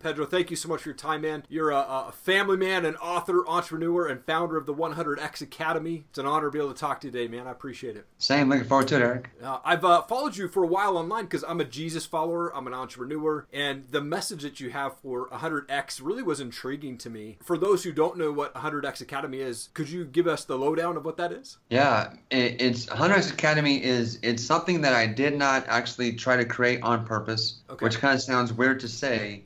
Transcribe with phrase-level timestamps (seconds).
[0.00, 1.44] Pedro, thank you so much for your time, man.
[1.48, 6.04] You're a, a family man, an author, entrepreneur, and founder of the 100X Academy.
[6.10, 7.46] It's an honor to be able to talk to you today, man.
[7.46, 8.06] I appreciate it.
[8.18, 8.48] Same.
[8.48, 9.30] Looking forward to it, Eric.
[9.42, 12.54] Uh, I've uh, followed you for a while online because I'm a Jesus follower.
[12.54, 17.10] I'm an entrepreneur, and the message that you have for 100X really was intriguing to
[17.10, 17.38] me.
[17.42, 20.96] For those who don't know what 100X Academy is, could you give us the lowdown
[20.96, 21.58] of what that is?
[21.70, 26.44] Yeah, it, it's 100X Academy is it's something that I did not actually try to
[26.44, 27.84] create on purpose, Okay.
[27.84, 29.44] which kind of sounds weird to say,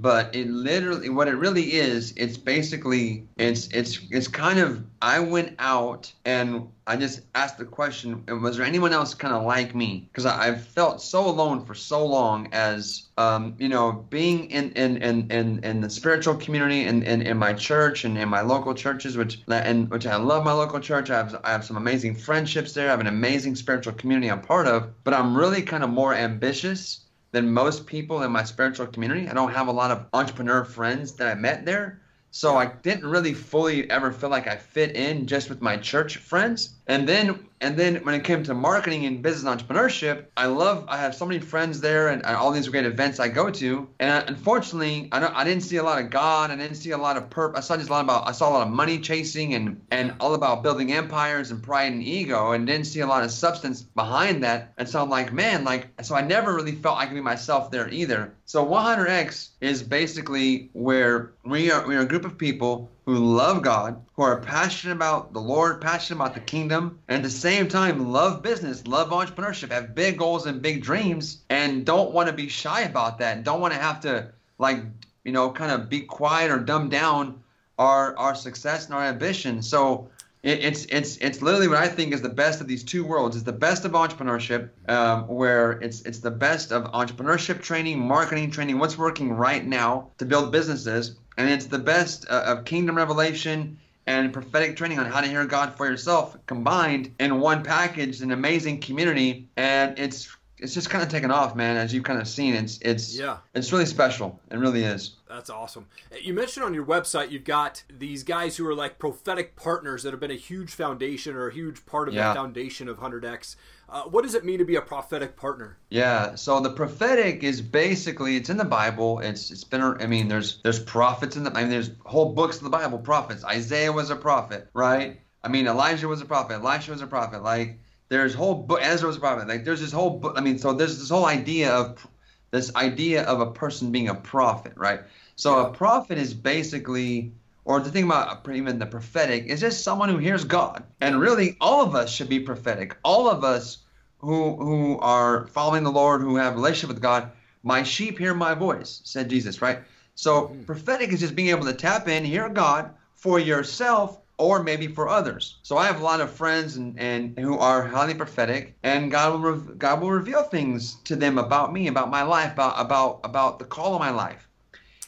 [0.00, 5.18] but it literally what it really is, it's basically it's it's it's kind of I
[5.20, 9.74] went out and I just asked the question, was there anyone else kind of like
[9.74, 10.08] me?
[10.10, 14.98] Because I've felt so alone for so long as um, you know, being in in,
[14.98, 18.74] in, in, in the spiritual community and in, in, my church and in my local
[18.74, 21.10] churches, which and which I love my local church.
[21.10, 22.86] I have I have some amazing friendships there.
[22.86, 26.14] I have an amazing spiritual community I'm part of, but I'm really kind of more
[26.14, 27.00] ambitious
[27.30, 29.28] than most people in my spiritual community.
[29.28, 32.00] I don't have a lot of entrepreneur friends that I met there.
[32.30, 36.18] So I didn't really fully ever feel like I fit in just with my church
[36.18, 36.74] friends.
[36.88, 40.96] And then and then when it came to marketing and business entrepreneurship, I love I
[40.96, 43.88] have so many friends there and, all these great events I go to.
[43.98, 46.50] And I, unfortunately, I I didn't see a lot of God.
[46.50, 47.58] I didn't see a lot of purpose.
[47.58, 50.14] I saw just a lot about I saw a lot of money chasing and and
[50.20, 53.82] all about building empires and pride and ego and didn't see a lot of substance
[53.82, 54.72] behind that.
[54.78, 57.70] And so I'm like, man, like so I never really felt I could be myself
[57.70, 58.34] there either.
[58.46, 63.62] So 100x is basically where we are we are a group of people who love
[63.62, 67.66] God, who are passionate about the Lord, passionate about the kingdom, and at the same
[67.66, 72.34] time love business, love entrepreneurship, have big goals and big dreams, and don't want to
[72.34, 74.82] be shy about that, and don't want to have to like
[75.24, 77.42] you know kind of be quiet or dumb down
[77.78, 79.62] our our success and our ambition.
[79.62, 80.10] So
[80.42, 83.36] it, it's it's it's literally what I think is the best of these two worlds.
[83.36, 88.50] It's the best of entrepreneurship, um, where it's it's the best of entrepreneurship training, marketing
[88.50, 92.96] training, what's working right now to build businesses, and it's the best uh, of kingdom
[92.96, 98.22] revelation and prophetic training on how to hear God for yourself combined in one package,
[98.22, 101.76] an amazing community, and it's it's just kind of taken off, man.
[101.76, 103.38] As you've kind of seen, it's it's Yeah.
[103.54, 104.40] it's really special.
[104.50, 105.16] It really is.
[105.28, 105.86] That's awesome.
[106.22, 110.12] You mentioned on your website you've got these guys who are like prophetic partners that
[110.12, 112.28] have been a huge foundation or a huge part of Yeah.
[112.28, 113.56] the foundation of 100X.
[113.90, 115.78] Uh, what does it mean to be a prophetic partner?
[115.90, 116.34] Yeah.
[116.34, 119.20] So the prophetic is basically it's in the Bible.
[119.20, 122.58] It's it's been I mean there's there's prophets in the I mean there's whole books
[122.58, 123.44] in the Bible prophets.
[123.44, 125.20] Isaiah was a prophet, right?
[125.44, 126.54] I mean Elijah was a prophet.
[126.54, 127.42] Elisha was a prophet.
[127.42, 129.48] Like there's whole book Ezra was a prophet.
[129.48, 130.34] Like there's this whole book.
[130.36, 132.06] I mean so there's this whole idea of
[132.50, 135.00] this idea of a person being a prophet, right?
[135.36, 137.32] So a prophet is basically
[137.64, 140.84] or to think about even the prophetic is just someone who hears God.
[141.02, 142.96] And really all of us should be prophetic.
[143.04, 143.78] All of us
[144.18, 147.30] who who are following the Lord, who have a relationship with God,
[147.62, 149.80] my sheep hear my voice, said Jesus, right?
[150.14, 150.62] So hmm.
[150.64, 155.08] prophetic is just being able to tap in, hear God for yourself or maybe for
[155.08, 155.58] others.
[155.62, 159.32] So I have a lot of friends and, and who are highly prophetic, and God
[159.32, 163.20] will re- God will reveal things to them about me, about my life, about about
[163.24, 164.48] about the call of my life.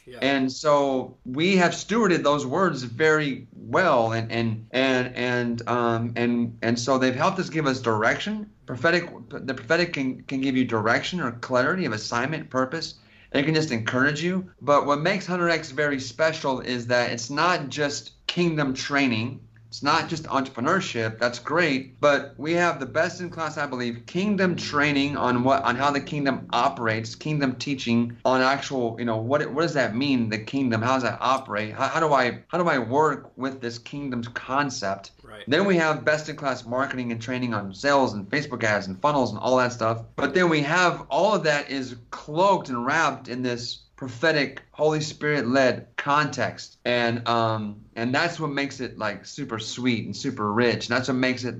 [0.07, 0.19] Yeah.
[0.23, 6.59] And so we have stewarded those words very well, and and and and um and
[6.63, 8.51] and so they've helped us give us direction.
[8.67, 12.95] Prophetic, the prophetic can can give you direction or clarity of assignment, purpose.
[13.31, 14.51] and It can just encourage you.
[14.61, 19.41] But what makes 100x very special is that it's not just kingdom training.
[19.71, 21.19] It's not just entrepreneurship.
[21.19, 25.65] That's great, but we have the best in class, I believe, kingdom training on what
[25.65, 29.97] on how the kingdom operates, kingdom teaching on actual, you know, what what does that
[29.97, 30.29] mean?
[30.29, 31.73] The kingdom, how does that operate?
[31.73, 35.11] How, how do I how do I work with this kingdom's concept?
[35.25, 35.45] Right.
[35.49, 39.01] Then we have best in class marketing and training on sales and Facebook ads and
[39.01, 40.03] funnels and all that stuff.
[40.15, 44.99] But then we have all of that is cloaked and wrapped in this prophetic holy
[45.03, 50.51] spirit led context and um and that's what makes it like super sweet and super
[50.55, 51.55] rich and that's what makes it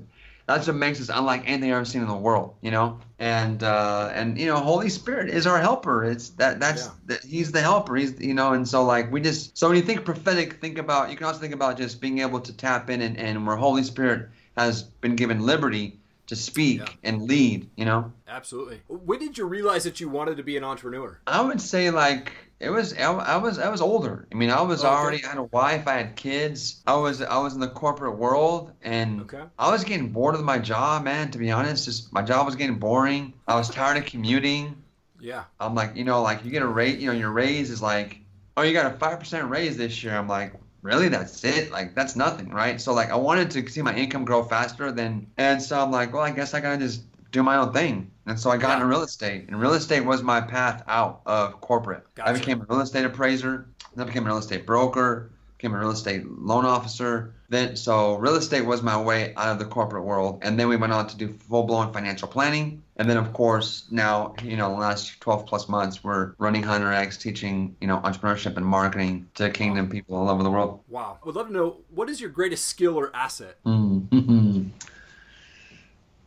[0.47, 2.99] that's what makes us unlike anything I've ever seen in the world, you know.
[3.19, 6.03] And uh, and you know, Holy Spirit is our helper.
[6.03, 6.91] It's that that's Yeah.
[7.05, 7.95] that He's the helper.
[7.95, 11.09] He's you know, and so like we just so when you think prophetic, think about
[11.09, 13.83] you can also think about just being able to tap in and, and where Holy
[13.83, 16.85] Spirit has been given liberty to speak Yeah.
[17.03, 18.11] and lead, you know.
[18.27, 18.81] Absolutely.
[18.87, 21.19] When did you realize that you wanted to be an entrepreneur?
[21.27, 24.27] I would say like it was I, I was I was older.
[24.31, 24.95] I mean, I was Oh, Okay.
[24.97, 26.81] already I had a wife, I had kids.
[26.87, 29.43] I was I was in the corporate world and Okay.
[29.59, 31.85] I was getting bored with my job, man, to be honest.
[31.85, 33.33] Just my job was getting boring.
[33.47, 34.81] I was tired of commuting.
[35.19, 35.43] Yeah.
[35.59, 38.19] I'm like, you know, like you get a rate, you know, your raise is like,
[38.57, 40.15] oh, you got a 5% raise this year.
[40.15, 41.09] I'm like, really?
[41.09, 41.71] That's it?
[41.71, 42.79] Like, that's nothing, right?
[42.81, 46.13] So, like, I wanted to see my income grow faster than, and so I'm like,
[46.13, 48.11] well, I guess I gotta just do my own thing.
[48.25, 48.75] And so I got Yeah.
[48.75, 52.05] into real estate, and real estate was my path out of corporate.
[52.23, 55.31] I became a real estate appraiser, then I became a real estate broker,
[55.61, 57.35] became a real estate loan officer.
[57.49, 60.75] Then, so real estate was my way out of the corporate world, and then we
[60.75, 62.81] went on to do full blown financial planning.
[62.95, 67.19] And then, of course, now you know, the last 12 plus months, we're running 100X,
[67.19, 70.79] teaching you know entrepreneurship and marketing to Kingdom people all over the world.
[70.87, 71.19] Wow.
[71.25, 73.57] Would love to know what is your greatest skill or asset?
[73.65, 74.69] Mm-hmm.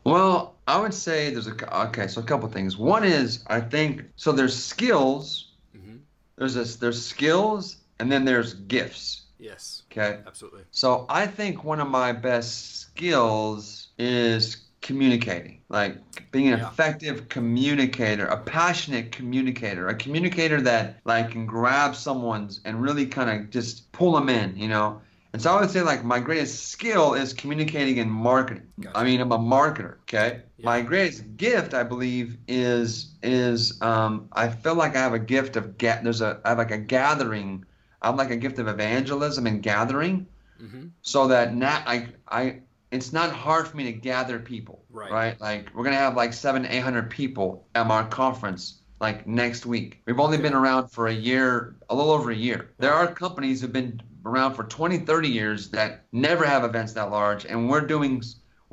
[0.06, 2.08] Well, I would say there's a okay.
[2.08, 2.76] So a couple things.
[2.76, 4.32] One is I think so.
[4.32, 5.52] There's skills.
[5.74, 6.00] Mhm.
[6.36, 6.76] There's this.
[6.76, 9.23] There's skills, and then there's gifts.
[9.44, 10.20] Yes, Okay.
[10.26, 10.62] absolutely.
[10.70, 15.98] So I think one of my best skills is communicating, like
[16.32, 16.68] being an Yeah.
[16.68, 23.28] effective communicator, a passionate communicator, a communicator that like can grab someone's and really kind
[23.30, 25.00] of just pull them in, you know.
[25.32, 28.68] And so I would say like my greatest skill is communicating and marketing.
[28.80, 28.98] Gotcha.
[28.98, 29.98] I mean, I'm a marketer.
[30.02, 30.42] Okay.
[30.56, 30.66] Yeah.
[30.66, 35.56] My greatest gift, I believe, is is um, I feel like I have a gift
[35.56, 37.64] of ga- there's a I have like a gathering.
[38.04, 40.26] I have like a gift of evangelism and gathering
[40.58, 42.60] hmm so that now I I
[42.92, 44.84] it's not hard for me to gather people.
[44.88, 45.10] Right.
[45.10, 45.40] right?
[45.40, 50.00] Like we're gonna have like seven, eight hundred people at our conference like next week.
[50.06, 52.70] We've only been around for a year, a little over a year.
[52.78, 57.10] There are companies who've been around for 20, 30 years that never have events that
[57.10, 58.22] large, and we're doing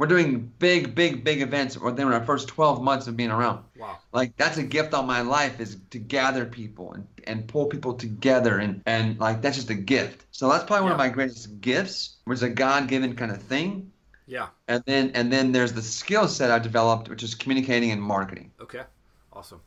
[0.02, 4.00] we're doing big, big, big events within our first 12 months of being around Wow.
[4.12, 7.94] like that's a gift on my life is to gather people and, and pull people
[7.94, 11.62] together and, and like that's just a gift so that's probably one of my greatest
[11.62, 13.92] gifts which is a god-given kind of thing
[14.26, 14.48] Yeah.
[14.68, 18.52] and then and then there's the skill set i developed which is communicating and marketing
[18.60, 18.82] Okay.
[19.34, 19.62] Awesome.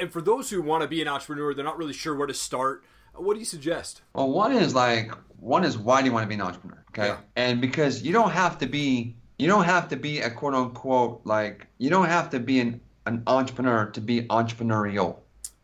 [0.00, 2.34] And for those who want to be an entrepreneur, they're not really sure where to
[2.34, 2.84] start.
[3.14, 4.02] What do you suggest?
[4.14, 5.10] well one is like
[5.40, 7.18] one is why do you want to be an entrepreneur okay Yeah.
[7.36, 11.22] and because you don't have to be you don't have to be a quote unquote
[11.24, 15.18] like you don't have to be an, an entrepreneur to be entrepreneurial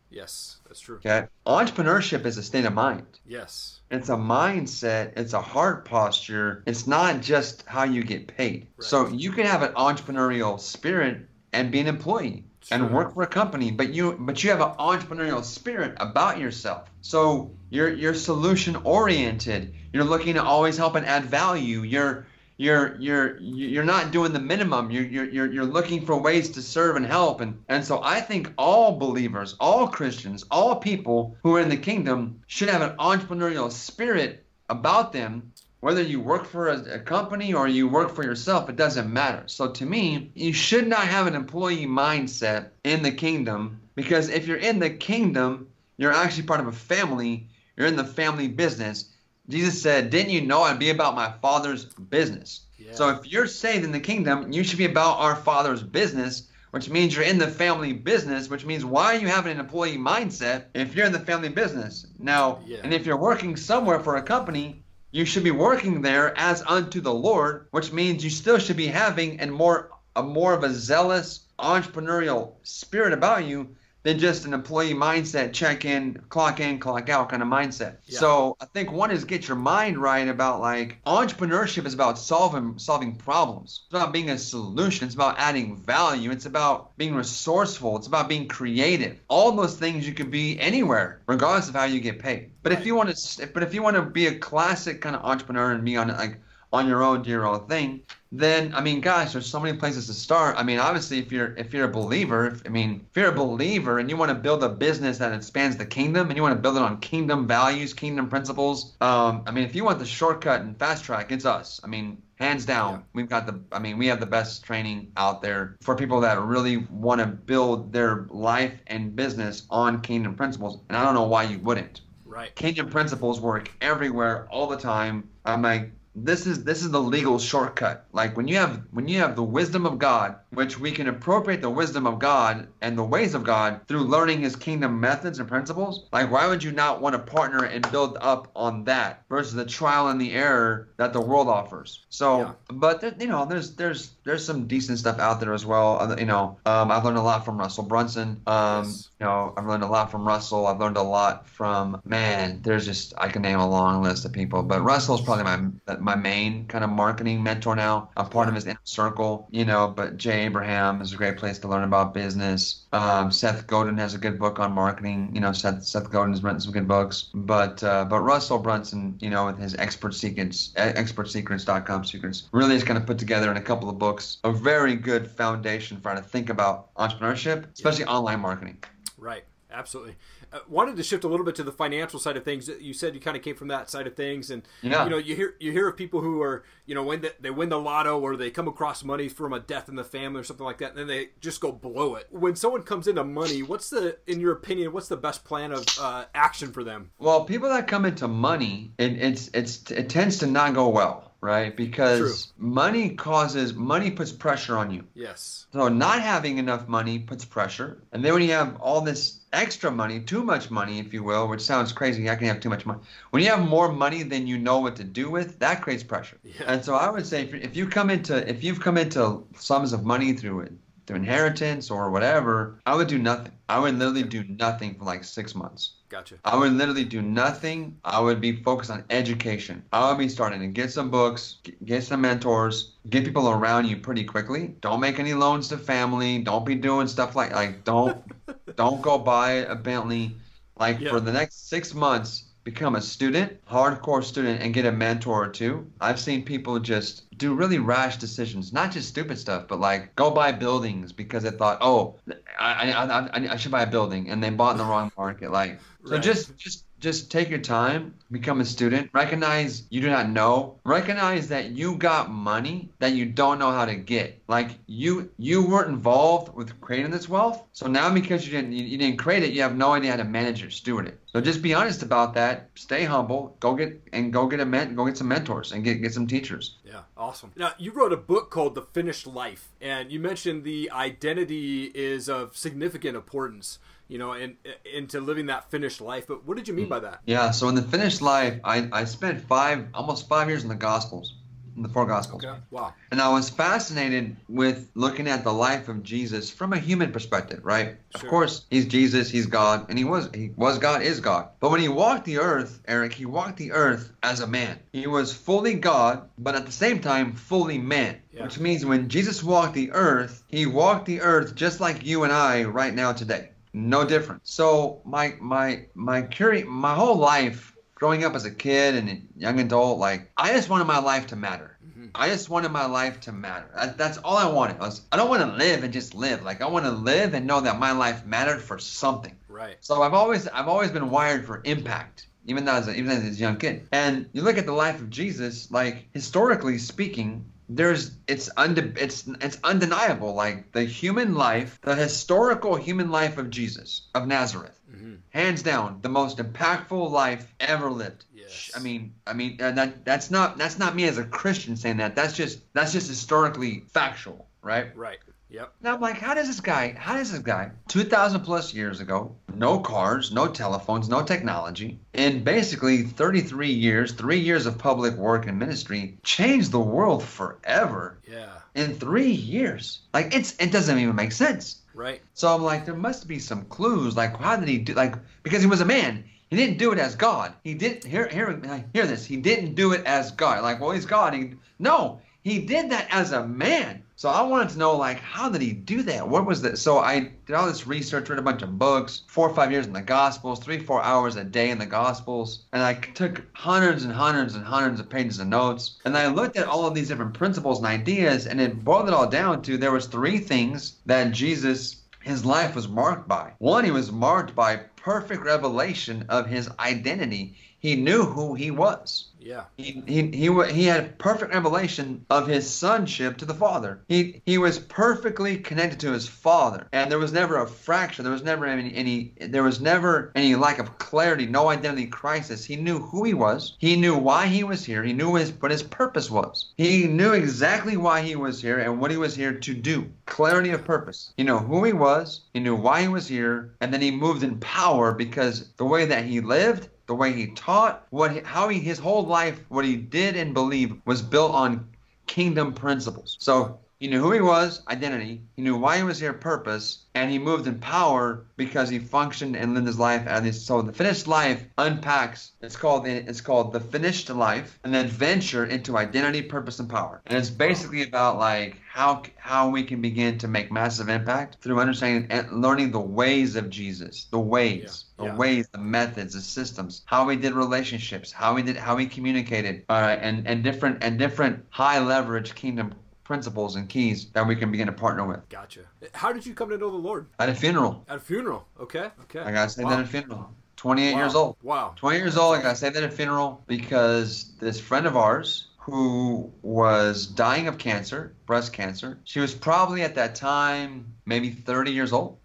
[0.09, 0.97] Yes, that's true.
[0.97, 3.79] okay entrepreneurship is a state of mind Yes.
[3.89, 6.63] It's a mindset, it's a heart posture.
[6.65, 8.67] It's not just how you get paid.
[8.77, 8.85] Right.
[8.85, 13.27] So you can have an entrepreneurial spirit and be an employee and work for a
[13.27, 16.89] company, but you but you have an entrepreneurial spirit about yourself.
[17.01, 19.75] So you're you're solution oriented.
[19.93, 21.81] You're looking to always help and add value.
[21.83, 22.25] You're
[22.57, 24.91] you're you're you're not doing the minimum.
[24.91, 27.41] You're you're you're, looking for ways to serve and help.
[27.41, 31.77] And and so I think all believers, all Christians, all people who are in the
[31.77, 35.51] kingdom should have an entrepreneurial spirit about them.
[35.79, 39.43] Whether you work for a, a company or you work for yourself, it doesn't matter.
[39.47, 44.47] So to me, you should not have an employee mindset in the kingdom because if
[44.47, 45.67] you're in the kingdom,
[45.97, 47.47] you're actually part of a family.
[47.75, 49.09] You're in the family business.
[49.49, 52.61] Jesus said, Didn't you know I'd be about my Father's business?
[52.77, 52.93] Yeah.
[52.93, 56.89] So if you're saved in the kingdom, you should be about our Father's business, which
[56.89, 60.65] means you're in the family business, which means why are you having an employee mindset
[60.73, 62.05] if you're in the family business?
[62.19, 62.79] Now, Yeah.
[62.83, 66.99] and if you're working somewhere for a company, you should be working there as unto
[67.01, 70.73] the Lord, which means you still should be having and more a more of a
[70.73, 77.09] zealous entrepreneurial spirit about you than just an employee mindset, check in, clock in, clock
[77.09, 77.97] out kind of mindset.
[78.05, 78.19] Yeah.
[78.19, 82.77] So I think one is get your mind right about like entrepreneurship is about solving
[82.77, 83.83] solving problems.
[83.85, 85.05] It's about being a solution.
[85.05, 86.31] It's about adding value.
[86.31, 87.97] It's about being resourceful.
[87.97, 89.19] It's about being creative.
[89.29, 92.51] All those things you could be anywhere, regardless of how you get paid.
[92.61, 95.23] But if you want to, but if you want to be a classic kind of
[95.23, 96.39] entrepreneur and be on like
[96.73, 98.01] on your own, do your own thing,
[98.35, 100.55] then I mean, gosh, there's so many places to start.
[100.57, 103.35] I mean, obviously, if you're if you're a believer, if, I mean, if you're a
[103.35, 106.55] believer and you want to build a business that expands the kingdom and you want
[106.55, 110.05] to build it on kingdom values, kingdom principles, um, I mean, if you want the
[110.05, 111.79] shortcut and fast track, it's us.
[111.83, 112.99] I mean, hands down, Yeah.
[113.13, 113.59] we've got the.
[113.71, 117.27] I mean, we have the best training out there for people that really want to
[117.27, 120.79] build their life and business on kingdom principles.
[120.89, 122.01] And I don't know why you wouldn't.
[122.25, 122.55] Right.
[122.55, 125.29] Kingdom principles work everywhere all the time.
[125.45, 128.05] I'm like, this is this is the legal shortcut.
[128.11, 131.61] Like when you have when you have the wisdom of God, which we can appropriate
[131.61, 135.47] the wisdom of God and the ways of God through learning His kingdom methods and
[135.47, 136.07] principles.
[136.11, 139.65] Like why would you not want to partner and build up on that versus the
[139.65, 142.05] trial and the error that the world offers?
[142.09, 142.51] So, Yeah.
[142.69, 146.15] but you know, there's there's there's some decent stuff out there as well.
[146.19, 148.41] You know, um, I've learned a lot from Russell Brunson.
[148.45, 149.09] Um, Yes.
[149.19, 150.67] you know, I've learned a lot from Russell.
[150.67, 152.61] I've learned a lot from man.
[152.61, 155.59] There's just I can name a long list of people, but Russell's probably my
[156.03, 158.09] my main kind of marketing mentor now.
[158.17, 159.87] I'm part of his inner circle, you know.
[159.87, 162.85] But Jay Abraham is a great place to learn about business.
[162.91, 165.31] Um, Seth Godin has a good book on marketing.
[165.33, 167.29] You know, Seth Seth Godin has written some good books.
[167.33, 172.83] But uh, but Russell Brunson, you know, with his expert secrets, expertsecrets.com secrets, really is
[172.83, 176.15] kind of put together in a couple of books a very good foundation for how
[176.15, 178.11] to think about entrepreneurship, especially yeah.
[178.11, 178.77] online marketing.
[179.17, 179.43] Right.
[179.71, 180.15] Absolutely.
[180.53, 182.69] Uh, wanted to shift a little bit to the financial side of things.
[182.79, 185.03] You said you kind of came from that side of things, and yeah.
[185.03, 187.49] you know you hear you hear of people who are you know when the, they
[187.49, 190.43] win the lotto or they come across money from a death in the family or
[190.43, 192.27] something like that, and then they just go blow it.
[192.29, 195.85] When someone comes into money, what's the in your opinion what's the best plan of
[195.99, 197.11] uh, action for them?
[197.17, 201.33] Well, people that come into money, it, it's it's it tends to not go well
[201.43, 201.75] right?
[201.75, 202.69] Because True.
[202.69, 205.03] money causes money puts pressure on you.
[205.13, 205.67] Yes.
[205.73, 209.91] So not having enough money puts pressure, and then when you have all this extra
[209.91, 212.29] money, too much money, if you will, which sounds crazy.
[212.29, 212.99] I can have too much money.
[213.29, 216.37] When you have more money than you know what to do with, that creates pressure.
[216.43, 216.63] Yeah.
[216.67, 220.03] And so I would say if you come into if you've come into sums of
[220.03, 220.73] money through it
[221.05, 223.53] through inheritance or whatever, I would do nothing.
[223.69, 225.95] I would literally do nothing for like six months.
[226.09, 226.35] Gotcha.
[226.45, 227.97] I would literally do nothing.
[228.05, 229.83] I would be focused on education.
[229.91, 233.97] I would be starting to get some books, get some mentors, get people around you
[233.97, 234.75] pretty quickly.
[234.81, 236.39] Don't make any loans to family.
[236.39, 238.23] Don't be doing stuff like like don't
[238.75, 240.35] don't go buy a Bentley.
[240.77, 245.43] Like for the next six months, become a student, hardcore student, and get a mentor
[245.45, 245.85] or two.
[245.99, 250.31] I've seen people just do really rash decisions, not just stupid stuff, but like go
[250.31, 252.15] buy buildings because they thought, oh,
[252.59, 255.51] I, I, I, I should buy a building, and they bought in the wrong market.
[255.51, 256.23] Like, so right.
[256.23, 261.49] just just just take your time, become a student, recognize you do not know, recognize
[261.49, 264.41] that you got money that you don't know how to get.
[264.47, 267.65] Like you you weren't involved with creating this wealth.
[267.73, 270.23] So now because you didn't you, didn't create it, you have no idea how to
[270.23, 271.19] manage it, steward it.
[271.25, 272.69] So just be honest about that.
[272.75, 273.57] Stay humble.
[273.59, 276.25] Go get and go get a men, go get some mentors and get get some
[276.25, 276.77] teachers.
[276.85, 277.51] Yeah, awesome.
[277.57, 282.29] Now you wrote a book called The Finished Life, and you mentioned the identity is
[282.29, 284.57] of significant importance you know, and
[284.91, 286.27] into living that finished life.
[286.27, 287.21] But what did you mean by that?
[287.25, 290.75] Yeah, so in the finished life, I, I spent five, almost five years in the
[290.75, 291.35] Gospels,
[291.75, 292.43] in the four Gospels.
[292.43, 292.93] Okay, wow.
[293.11, 297.61] And I was fascinated with looking at the life of Jesus from a human perspective,
[297.63, 297.95] right?
[298.15, 298.21] Sure.
[298.21, 301.49] Of course, he's Jesus, he's God, and he was he was God, is God.
[301.59, 304.79] But when he walked the earth, Eric, he walked the earth as a man.
[304.91, 308.19] He was fully God, but at the same time fully man.
[308.33, 308.43] Yeah.
[308.43, 312.33] Which means when Jesus walked the earth, he walked the earth just like you and
[312.33, 314.41] I right now today no different.
[314.47, 319.21] So my my my curi- my whole life growing up as a kid and a
[319.37, 321.77] young adult, like I just wanted my life to matter.
[321.85, 322.07] Mm-hmm.
[322.15, 323.69] I just wanted my life to matter.
[323.75, 324.77] I, that's all I wanted.
[324.77, 326.43] I, was, I don't want to live and just live.
[326.43, 329.35] Like I want to live and know that my life mattered for something.
[329.47, 329.77] Right.
[329.79, 333.39] So I've always I've always been wired for impact even as a, even as a
[333.39, 333.87] young kid.
[333.91, 339.27] And you look at the life of Jesus, like historically speaking, there's it's unde- it's
[339.41, 345.15] it's undeniable like the human life the historical human life of jesus of nazareth mm-hmm.
[345.29, 348.71] hands down the most impactful life ever lived yes.
[348.75, 351.97] i mean i mean uh, that that's not that's not me as a christian saying
[351.97, 355.19] that that's just that's just historically factual right right
[355.53, 355.71] Yep.
[355.81, 359.35] Now I'm like, how does this guy, how does this guy, 2,000 plus years ago,
[359.53, 365.45] no cars, no telephones, no technology, in basically 33 years, three years of public work
[365.45, 368.17] and ministry, change the world forever?
[368.27, 368.49] Yeah.
[368.73, 371.83] In three years, like it's it doesn't even make sense.
[371.93, 372.23] Right.
[372.33, 374.17] So I'm like, there must be some clues.
[374.17, 374.95] Like, how did he do?
[374.95, 376.23] Like, because he was a man.
[376.49, 377.53] He didn't do it as God.
[377.63, 379.23] He didn't hear hear uh, hear this.
[379.23, 380.63] He didn't do it as God.
[380.63, 381.35] Like, well, he's God.
[381.35, 384.02] He, no, he did that as a man.
[384.15, 386.27] So I wanted to know, like, how did he do that?
[386.27, 386.77] What was that?
[386.77, 389.87] So I did all this research, read a bunch of books, four or five years
[389.87, 394.03] in the Gospels, three, four hours a day in the Gospels, and I took hundreds
[394.03, 397.07] and hundreds and hundreds of pages of notes, and I looked at all of these
[397.07, 400.95] different principles and ideas, and it boiled it all down to there was three things
[401.05, 403.51] that Jesus his life was marked by.
[403.57, 407.55] One, he was marked by perfect revelation of his identity.
[407.77, 409.25] He knew who he was.
[409.43, 409.65] Yeah.
[409.77, 414.01] He, he, he, he had perfect revelation of his sonship to the Father.
[414.07, 416.87] He, he was perfectly connected to his Father.
[416.93, 418.23] And there was never a fracture.
[418.23, 422.63] There was never any, any there was never any lack of clarity, no identity crisis.
[422.63, 423.75] He knew who he was.
[423.79, 425.03] He knew why he was here.
[425.03, 426.71] He knew his, what his purpose was.
[426.77, 430.09] He knew exactly why he was here and what he was here to do.
[430.25, 431.33] Clarity of purpose.
[431.35, 432.41] He knew who he was.
[432.53, 433.75] He knew why he was here.
[433.81, 437.47] And then he moved in power because the way that he lived the way he
[437.47, 441.51] taught, what he, how he his whole life, what he did and believed was built
[441.51, 441.87] on
[442.27, 443.37] kingdom principles.
[443.39, 445.43] So He knew who he was, identity.
[445.55, 449.55] He knew why he was here, purpose, and he moved in power because he functioned
[449.55, 450.61] and lived his life as this.
[450.61, 452.51] So the finished life unpacks.
[452.59, 457.21] It's called it's called the finished life, and then venture into identity, purpose, and power.
[457.27, 461.79] And it's basically about like how how we can begin to make massive impact through
[461.79, 465.23] understanding and learning the ways of Jesus, the ways, Yeah.
[465.23, 465.37] the Yeah.
[465.37, 469.85] ways, the methods, the systems, how we did relationships, how we did how we communicated,
[469.87, 472.93] uh, and and different and different high leverage kingdom
[473.33, 475.49] principles and keys that we can begin to partner with.
[475.49, 475.79] Gotcha.
[476.13, 477.25] How did you come to know the Lord?
[477.39, 478.67] At a funeral, At a funeral.
[478.79, 479.09] Okay.
[479.23, 479.39] Okay.
[479.39, 479.89] I gotta say wow.
[479.89, 480.51] that at a funeral.
[480.75, 481.19] 28 Wow.
[481.19, 481.55] years old.
[481.63, 481.93] Wow.
[481.95, 485.69] 20 years old, I gotta say that at a funeral because this friend of ours
[485.79, 491.91] who was dying of cancer, breast cancer, she was probably at that time maybe 30
[491.91, 492.37] years old.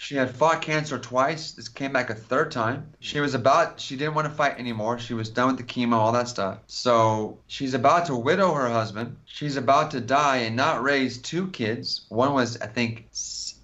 [0.00, 1.50] She had fought cancer twice.
[1.50, 2.92] This came back a third time.
[3.00, 5.00] She was about, she didn't want to fight anymore.
[5.00, 6.60] She was done with the chemo, all that stuff.
[6.68, 9.16] So she's about to widow her husband.
[9.24, 12.06] She's about to die and not raise two kids.
[12.10, 13.08] One was, I think,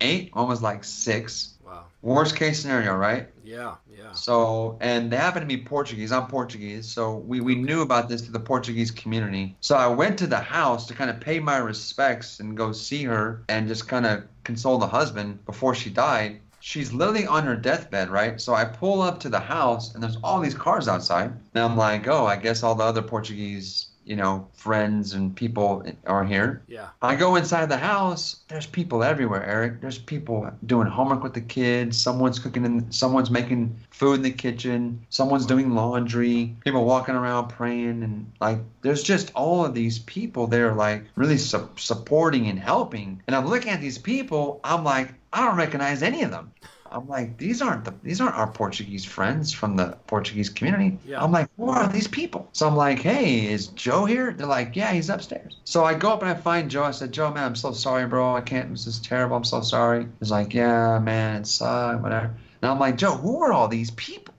[0.01, 1.55] eight, one was like six.
[1.65, 1.85] Wow.
[2.03, 3.29] Worst case scenario, right?
[3.45, 3.77] Yeah.
[3.97, 4.11] Yeah.
[4.11, 6.11] So, and they happen to be Portuguese.
[6.11, 6.87] I'm Portuguese.
[6.87, 9.55] So we, we knew about this through the Portuguese community.
[9.61, 13.05] So I went to the house to kind of pay my respects and go see
[13.05, 16.41] her and just kind of console the husband before she died.
[16.61, 18.41] She's literally on her deathbed, right?
[18.41, 21.33] So I pull up to the house and there's all these cars outside.
[21.55, 25.85] And I'm like, oh, I guess all the other Portuguese, you know, friends and people
[26.07, 26.63] are here.
[26.69, 26.89] Yeah.
[27.03, 28.41] I go inside the house.
[28.49, 29.81] There's people everywhere, Eric.
[29.81, 32.01] There's people doing homework with the kids.
[32.01, 32.91] Someone's cooking in.
[32.93, 35.05] Someone's making food in the kitchen.
[35.11, 36.55] Someone's doing laundry.
[36.65, 41.39] People walking around praying, and like, there's just all of these people there, like really
[41.39, 43.23] su- supporting and helping.
[43.27, 44.61] And I'm looking at these people.
[44.65, 46.53] I'm like, I don't recognize any of them.
[46.95, 50.97] I'm like, these aren't the these aren't our Portuguese friends from the Portuguese community.
[51.05, 51.23] Yeah.
[51.23, 52.49] I'm like, who are these people?
[52.53, 54.33] So I'm like, hey, is Joe here?
[54.33, 55.57] They're like, yeah, he's upstairs.
[55.65, 56.85] So I go up and I find Joe.
[56.85, 58.37] I said, Joe, man, I'm so sorry, bro.
[58.37, 58.71] I can't.
[58.71, 59.37] This is terrible.
[59.37, 60.07] I'm so sorry.
[60.21, 62.35] He's like, yeah, man, it sucks, whatever.
[62.63, 64.33] And I'm like, Joe, who are all these people?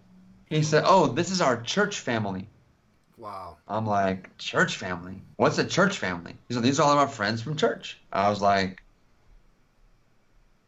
[0.49, 2.47] He said, oh, this is our church family.
[3.17, 3.57] Wow.
[3.67, 5.21] I'm like, church family?
[5.35, 6.35] What's a church family?
[6.47, 7.99] He said, these are all of our friends from church.
[8.13, 8.81] I was like,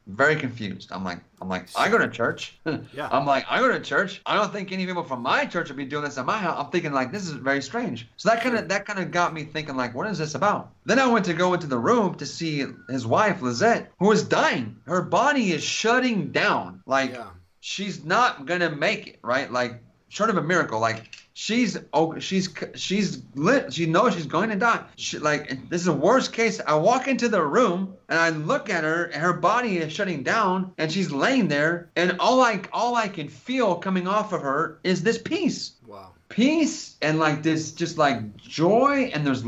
[0.08, 0.90] very confused.
[0.92, 2.58] I'm like, I'm like, I go to church.
[2.94, 3.10] Yeah.
[3.12, 4.22] I'm like, I go to church.
[4.26, 6.56] I don't think any people from my church would be doing this at my house.
[6.64, 8.08] I'm thinking like, this is very strange.
[8.18, 10.72] So that kind of that kind of got me thinking like, what is this about?
[10.86, 14.24] Then I went to go into the room to see his wife Lizette, who is
[14.24, 14.78] dying.
[14.86, 16.82] Her body is shutting down.
[16.86, 17.28] Like Yeah.
[17.60, 19.20] she's not gonna make it.
[19.22, 19.51] Right?
[19.51, 20.79] Like short of a miracle.
[20.79, 23.74] Like she's oh she's she's lit.
[23.74, 24.83] She knows she's going to die.
[24.96, 26.59] She, like this is the worst case.
[26.65, 30.24] I walk into the room and I look at her, and her body is shutting
[30.24, 34.41] down, and she's laying there, and all I all I can feel coming off of
[34.41, 36.11] her is this peace Wow.
[36.29, 39.43] peace and like this just like joy and there's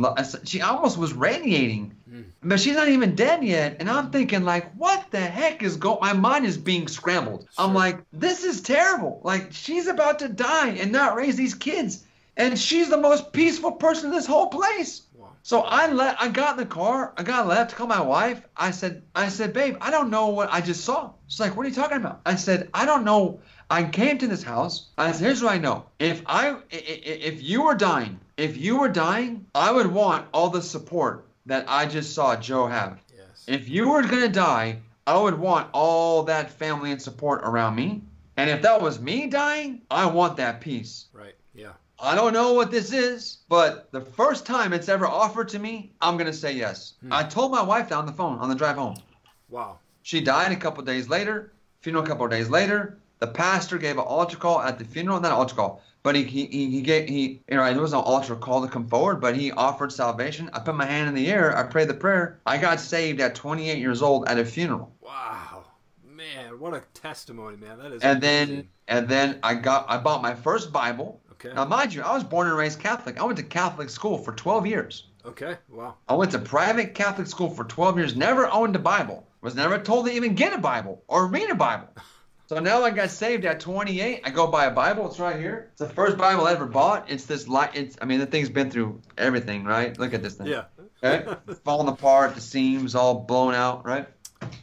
[0.46, 2.26] she almost was radiating Mm.
[2.42, 6.00] but she's not even dead yet and i'm thinking like what the heck is going
[6.02, 10.70] my mind is being scrambled i'm like this is terrible like she's about to die
[10.70, 15.04] and not raise these kids and she's the most peaceful person in this whole place
[15.14, 15.28] Wow.
[15.44, 18.42] so I let I got in the car, I got left, called my wife.
[18.56, 21.12] I said, I said, babe, I don't know what I just saw.
[21.28, 22.22] She's like, what are you talking about?
[22.26, 23.42] I said, I don't know.
[23.70, 24.88] I came to this house.
[24.98, 25.84] I said, here's what I know.
[26.00, 30.62] If i- if you were dying, if you were dying, I would want all the
[30.62, 33.02] support that I just saw Joe have.
[33.16, 33.46] Yes.
[33.48, 38.04] If you were gonna die, I would want all that family and support around me.
[38.38, 41.08] And if that was me dying, I want that peace.
[41.12, 41.36] Right.
[41.54, 41.74] Yeah.
[42.00, 45.92] I don't know what this is, but the first time it's ever offered to me,
[46.00, 46.94] I'm gonna say yes.
[47.02, 47.12] Hmm.
[47.12, 48.96] I told my wife that on the phone on the drive home.
[49.50, 49.80] Wow.
[50.04, 51.52] She died a couple days later.
[51.82, 53.00] Funeral a couple days later.
[53.18, 56.24] The pastor gave an altar call at the funeral, not an altar call, but he
[56.24, 59.20] he he, he gave he you know there was no altar call to come forward,
[59.20, 60.50] but he offered salvation.
[60.54, 61.56] I put my hand in the air.
[61.58, 62.40] I prayed the prayer.
[62.46, 64.94] I got saved at 28 years old at a funeral.
[65.02, 65.66] Wow.
[66.04, 67.78] Man, what a testimony, man.
[67.80, 68.02] That is.
[68.02, 71.22] And then and then I got I bought my first Bible.
[71.34, 71.54] Okay.
[71.54, 73.20] Now mind you, I was born and raised Catholic.
[73.20, 75.06] I went to Catholic school for 12 years.
[75.26, 75.56] Okay.
[75.70, 75.96] Wow.
[76.08, 79.78] I went to private Catholic school for 12 years, never owned a Bible, was never
[79.78, 81.88] told to even get a Bible or read a Bible.
[82.50, 84.22] So now I got saved at 28.
[84.24, 85.06] I go buy a Bible.
[85.06, 85.68] It's right here.
[85.70, 87.08] It's the first Bible I ever bought.
[87.08, 87.76] It's this light.
[87.76, 89.96] It's I mean the thing's been through everything, right?
[90.00, 90.48] Look at this thing.
[90.48, 90.64] Yeah.
[91.04, 91.32] Okay,
[91.64, 94.08] falling apart, the seams all blown out, right?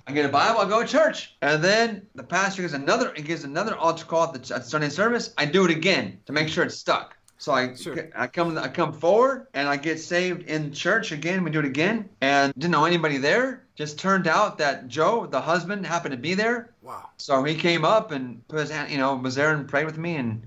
[0.04, 3.22] I get a Bible, I go to church, and then the pastor gives another, he
[3.22, 5.32] gives another altar call at the at Sunday service.
[5.38, 7.16] I do it again to make sure it's stuck.
[7.38, 8.10] So I, Sure.
[8.16, 11.44] I come, I come forward, and I get saved in church again.
[11.44, 13.64] We do it again, and didn't know anybody there.
[13.74, 16.70] Just turned out that Joe, the husband, happened to be there.
[16.86, 17.10] Wow.
[17.16, 19.98] So he came up and put his hand, you know, was there and prayed with
[19.98, 20.40] me, and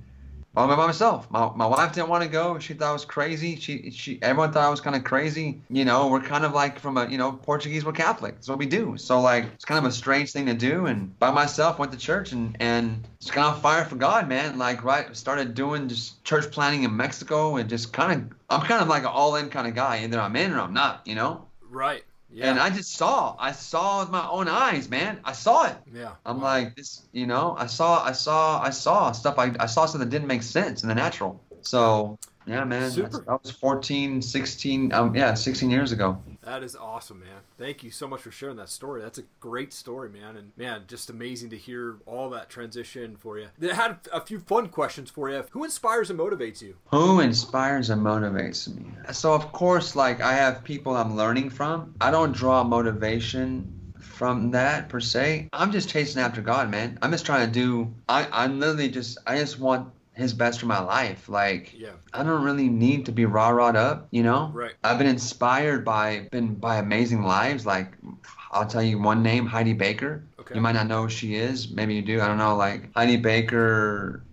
[0.56, 1.30] all by myself.
[1.30, 2.60] My, my wife didn't want to go.
[2.60, 3.58] She thought I was crazy.
[3.58, 5.62] She she everyone thought I was kind of crazy.
[5.70, 7.84] You know, we're kind of like from a you know Portuguese.
[7.84, 8.36] We're Catholic.
[8.36, 8.96] That's what we do.
[8.96, 10.86] So like it's kind of a strange thing to do.
[10.86, 14.58] And by myself, went to church and and just kind of fire for God, man.
[14.58, 18.82] Like right, started doing just church planting in Mexico and just kind of I'm kind
[18.82, 20.04] of like an all in kind of guy.
[20.04, 21.06] Either I'm in or I'm not.
[21.06, 21.46] You know.
[21.70, 22.04] Right.
[22.32, 22.52] Yeah.
[22.52, 25.20] And I just saw, I saw with my own eyes, man.
[25.24, 25.78] I saw it.
[25.94, 26.12] yeah.
[26.26, 27.56] I'm like this, you know.
[27.58, 29.40] I saw, I saw, I saw stuff.
[29.40, 31.42] I, I saw something that didn't make sense in the natural.
[31.62, 32.92] So yeah, man.
[32.92, 33.10] Super.
[33.10, 36.18] That's, that was 14, 16, um, yeah, 16 years ago.
[36.44, 37.42] That is awesome, man.
[37.58, 39.02] Thank you so much for sharing that story.
[39.02, 40.38] That's a great story, man.
[40.38, 43.48] And man, just amazing to hear all that transition for you.
[43.62, 45.44] I had a few fun questions for you.
[45.52, 46.76] Who inspires and motivates you?
[46.92, 48.92] Who inspires and motivates me?
[49.12, 51.94] So of course, like I have people I'm learning from.
[52.02, 55.50] I don't draw motivation from that per se.
[55.54, 56.98] I'm just chasing after God, man.
[57.02, 57.94] I'm just trying to do.
[58.08, 59.18] I I'm literally just.
[59.28, 61.30] I just want His best for my life.
[61.30, 61.94] Like Yeah.
[62.14, 64.52] I don't really need to be rah rah up, you know.
[64.54, 64.74] Right.
[64.84, 67.66] I've been inspired by been by amazing lives.
[67.66, 67.94] Like
[68.52, 70.24] I'll tell you one name, Heidi Baker.
[70.40, 70.56] Okay.
[70.56, 71.72] You might not know who she is.
[71.72, 72.22] Maybe you do.
[72.22, 72.56] I don't know.
[72.56, 74.24] Like Heidi Baker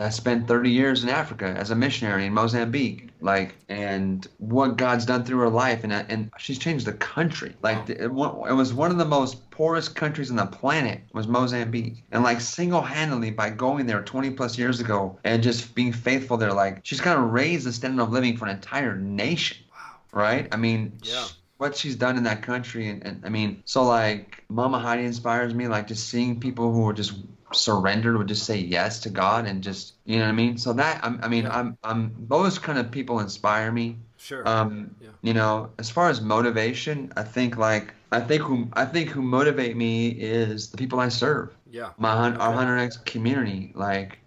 [0.00, 3.10] that spent 30 years in Africa as a missionary in Mozambique.
[3.20, 7.54] Like, and what God's done through her life, and and she's changed the country.
[7.60, 12.02] Like, it, it was one of the most poorest countries on the planet was Mozambique,
[12.12, 16.54] and like single-handedly by going there 20 plus years ago and just being faithful there,
[16.54, 19.58] like she's kind of raised the standard of living for an entire nation.
[19.70, 20.22] Wow.
[20.22, 20.48] Right?
[20.50, 21.26] I mean, Yeah.
[21.58, 25.52] what she's done in that country and, and I mean so like Mama Heidi inspires
[25.52, 27.12] me like just seeing people who are just
[27.52, 30.72] surrendered would just say yes to God and just you know what I mean so
[30.74, 31.58] that I'm, I mean Yeah.
[31.58, 34.46] I'm I'm those kind of people inspire me Sure.
[34.46, 35.08] um Yeah.
[35.22, 39.22] you know as far as motivation I think like I think who I think who
[39.22, 41.90] motivate me is the people I serve yeah.
[41.98, 42.54] my our.
[42.54, 43.72] 100X community.
[43.74, 44.18] Like,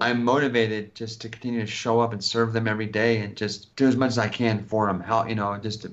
[0.00, 3.74] I'm motivated just to continue to show up and serve them every day and just
[3.76, 5.00] do as much as I can for them.
[5.00, 5.90] How you know, just to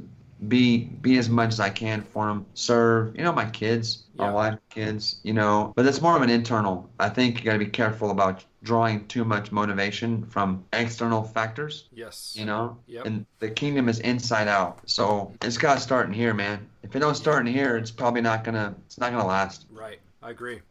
[0.47, 2.45] be be as much as I can for them.
[2.54, 4.32] Serve, you know, my kids, my Yeah.
[4.32, 5.73] wife, kids, you know.
[5.75, 6.89] But it's more of an internal.
[6.99, 11.88] I think you got to be careful about drawing too much motivation from external factors.
[11.93, 12.36] Yes.
[12.38, 13.06] You know, Yep.
[13.06, 14.80] and the kingdom is inside out.
[14.86, 16.67] So it's got to start in here, man.
[16.84, 18.75] If it don't start in here, it's probably not gonna.
[18.86, 19.65] It's not gonna last.
[19.69, 19.99] Right.
[20.21, 20.62] I agree.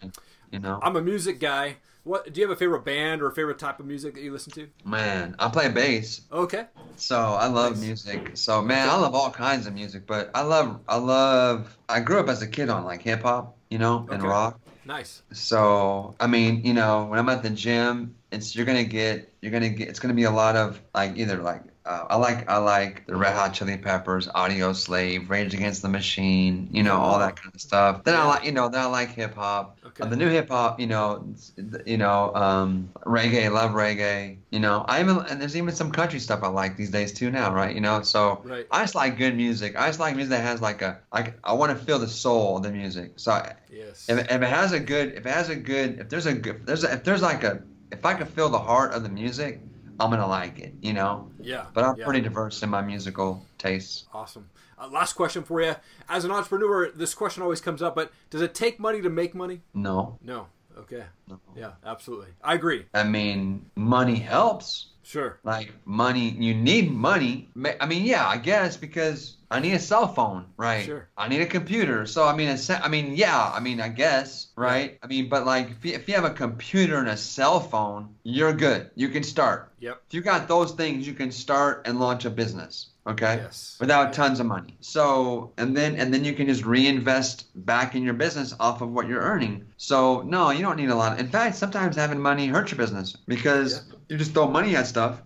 [0.50, 0.78] You know.
[0.82, 1.76] I'm a music guy.
[2.08, 4.32] What do you have a favorite band or a favorite type of music that you
[4.32, 4.68] listen to?
[4.82, 6.66] Man, I play bass, Okay.
[6.96, 7.80] so I love Nice.
[7.80, 8.30] music.
[8.34, 12.18] So man, I love all kinds of music, but I love I love I grew
[12.18, 14.28] up as a kid on like hip hop, you know, and Okay.
[14.28, 14.58] rock.
[14.86, 15.22] Nice.
[15.32, 19.52] So I mean, you know, when I'm at the gym, it's you're gonna get you're
[19.52, 22.58] gonna get it's gonna be a lot of like either like uh, I like I
[22.58, 27.18] like the Red Hot Chili Peppers, Audio Slave, Rage Against the Machine, you know, all
[27.18, 28.04] that kind of stuff.
[28.04, 29.78] Then I like you know then I like hip hop.
[29.86, 30.04] Okay.
[30.04, 31.26] Uh, the new hip hop, you know,
[31.86, 34.36] you know, um, reggae, love reggae.
[34.50, 37.30] You know, I even and there's even some country stuff I like these days too
[37.30, 37.74] now, right?
[37.74, 38.66] You know, so Right.
[38.70, 39.74] I just like good music.
[39.76, 42.58] I just like music that has like a like I want to feel the soul
[42.58, 43.12] of the music.
[43.16, 44.06] So I, Yes.
[44.08, 46.56] if, if it has a good, if it has a good, if there's a good,
[46.56, 49.08] if there's a, if there's like a, if I can feel the heart of the
[49.08, 49.60] music,
[50.00, 51.30] I'm gonna like it, you know.
[51.40, 51.66] yeah.
[51.74, 52.04] But I'm yeah.
[52.04, 54.04] pretty diverse in my musical tastes.
[54.12, 54.48] Awesome.
[54.80, 55.74] Uh, last question for you.
[56.08, 59.34] As an entrepreneur, this question always comes up, but does it take money to make
[59.34, 59.62] money?
[59.74, 60.46] No, No.
[60.78, 61.02] Okay.
[61.26, 61.40] no.
[61.56, 62.28] Yeah, absolutely.
[62.42, 62.86] I agree.
[62.94, 64.90] I mean, money helps.
[65.02, 65.40] Sure.
[65.42, 67.48] Like money, you need money.
[67.80, 70.84] I mean, yeah, I guess because I need a cell phone, right?
[70.84, 71.08] Sure.
[71.16, 72.04] I need a computer.
[72.06, 74.98] So I mean, I mean, yeah, I mean, I guess, right?
[75.02, 78.14] I mean, but like, if you, if you have a computer and a cell phone,
[78.24, 78.90] you're good.
[78.94, 79.72] You can start.
[79.80, 80.02] Yep.
[80.08, 82.88] If you got those things, you can start and launch a business.
[83.06, 83.36] Okay.
[83.36, 83.78] Yes.
[83.80, 84.76] Without tons of money.
[84.80, 88.90] So and then and then you can just reinvest back in your business off of
[88.90, 89.64] what you're earning.
[89.78, 91.18] So no, you don't need a lot.
[91.18, 95.22] In fact, sometimes having money hurts your business because you just throw money at stuff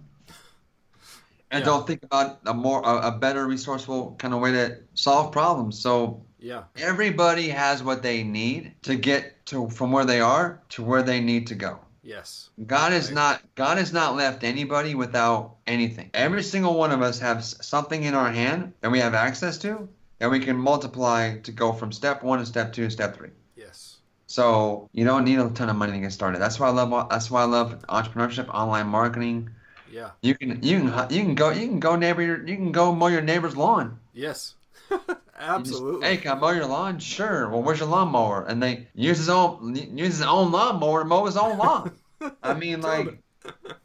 [1.53, 1.67] and Yeah.
[1.67, 5.79] don't think about a more a, a better resourceful kind of way to solve problems.
[5.79, 6.65] So Yeah.
[6.77, 11.21] everybody has what they need to get to from where they are to where they
[11.21, 11.79] need to go.
[12.03, 12.51] Yes.
[12.67, 13.15] God is Right.
[13.15, 16.11] not God has not left anybody without anything.
[16.15, 19.57] Every single one of us have s- something in our hand and we have access
[19.59, 19.89] to,
[20.21, 23.31] and we can multiply to go from step one to step two to step three.
[23.57, 23.99] Yes.
[24.27, 26.41] So you don't need a ton of money to get started.
[26.41, 29.51] That's why I love that's why I love entrepreneurship, online marketing.
[29.93, 30.11] Yeah.
[30.23, 32.95] You can you can you can go you can go neighbor your, you can go
[32.95, 33.99] mow your neighbor's lawn.
[34.13, 34.55] Yes.
[35.43, 36.07] You just, absolutely.
[36.07, 37.01] hey, can I mow your lawn?
[37.01, 37.49] Sure.
[37.49, 38.45] Well, where's your lawnmower?
[38.47, 41.91] And they use his own use his own lawnmower to mow his own lawn.
[42.45, 43.19] I mean, like,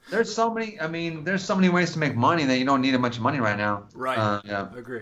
[0.09, 0.79] there's so many.
[0.79, 3.17] I mean, there's so many ways to make money that you don't need a bunch
[3.17, 3.83] of money right now.
[3.93, 4.17] Right.
[4.17, 4.67] Uh, yeah.
[4.73, 5.01] I agree.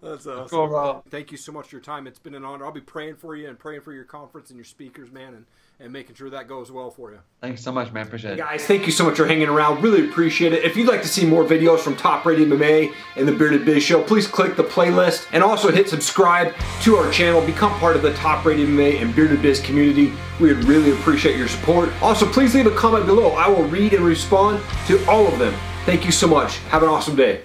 [0.01, 0.47] That's awesome.
[0.49, 1.03] cool, bro.
[1.11, 2.07] Thank you so much for your time.
[2.07, 2.65] It's been an honor.
[2.65, 5.45] I'll be praying for you and praying for your conference and your speakers, man, and,
[5.79, 7.19] and making sure that goes well for you.
[7.41, 8.07] Thanks so much, man.
[8.07, 8.37] Appreciate it.
[8.37, 9.83] Guys, thank you so much for hanging around.
[9.83, 10.63] Really appreciate it.
[10.63, 13.83] If you'd like to see more videos from Top Rated MMA and the Bearded Biz
[13.83, 17.45] Show, please click the playlist and also hit subscribe to our channel.
[17.45, 20.13] Become part of the Top Rated MMA and Bearded Biz community.
[20.39, 21.89] We would really appreciate your support.
[22.01, 23.31] Also, please leave a comment below.
[23.31, 25.53] I will read and respond to all of them.
[25.85, 26.57] Thank you so much.
[26.69, 27.43] Have an awesome day.